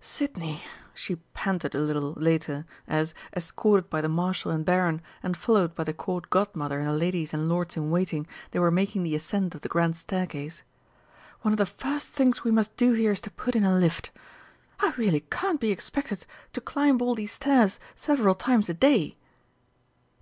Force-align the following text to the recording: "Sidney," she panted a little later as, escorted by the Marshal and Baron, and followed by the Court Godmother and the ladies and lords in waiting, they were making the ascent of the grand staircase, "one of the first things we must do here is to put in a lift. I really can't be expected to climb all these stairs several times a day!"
"Sidney," 0.00 0.62
she 0.94 1.16
panted 1.34 1.74
a 1.74 1.80
little 1.82 2.14
later 2.16 2.64
as, 2.88 3.12
escorted 3.36 3.90
by 3.90 4.00
the 4.00 4.08
Marshal 4.08 4.50
and 4.50 4.64
Baron, 4.64 5.02
and 5.22 5.36
followed 5.36 5.74
by 5.74 5.84
the 5.84 5.92
Court 5.92 6.30
Godmother 6.30 6.78
and 6.78 6.88
the 6.88 6.94
ladies 6.94 7.34
and 7.34 7.46
lords 7.46 7.76
in 7.76 7.90
waiting, 7.90 8.26
they 8.52 8.58
were 8.58 8.70
making 8.70 9.02
the 9.02 9.14
ascent 9.14 9.54
of 9.54 9.60
the 9.60 9.68
grand 9.68 9.94
staircase, 9.98 10.62
"one 11.42 11.52
of 11.52 11.58
the 11.58 11.66
first 11.66 12.08
things 12.12 12.42
we 12.42 12.50
must 12.50 12.74
do 12.78 12.94
here 12.94 13.12
is 13.12 13.20
to 13.20 13.30
put 13.30 13.54
in 13.54 13.64
a 13.64 13.76
lift. 13.78 14.12
I 14.80 14.94
really 14.96 15.20
can't 15.30 15.60
be 15.60 15.70
expected 15.70 16.24
to 16.54 16.62
climb 16.62 17.02
all 17.02 17.14
these 17.14 17.32
stairs 17.32 17.78
several 17.94 18.34
times 18.34 18.70
a 18.70 18.74
day!" 18.74 19.18